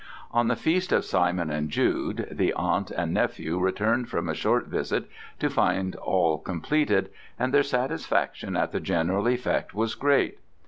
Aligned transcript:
On 0.31 0.47
the 0.47 0.55
feast 0.55 0.91
of 0.91 1.05
Simon 1.05 1.51
and 1.51 1.69
Jude 1.69 2.27
the 2.31 2.53
aunt 2.53 2.89
and 2.89 3.13
nephew 3.13 3.59
returned 3.59 4.09
from 4.09 4.27
a 4.27 4.33
short 4.33 4.65
visit 4.65 5.05
to 5.37 5.47
find 5.47 5.95
all 5.97 6.39
completed, 6.39 7.11
and 7.37 7.53
their 7.53 7.61
satisfaction 7.61 8.55
at 8.57 8.71
the 8.71 8.79
general 8.79 9.27
effect 9.29 9.75
was 9.75 9.93
great. 9.93 10.39